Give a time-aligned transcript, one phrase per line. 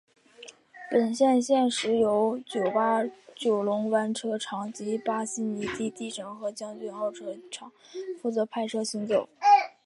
[0.89, 3.03] 本线现时由九巴
[3.35, 7.71] 九龙湾车厂及新巴坚尼地城和将军澳车厂
[8.19, 9.29] 负责派车行走。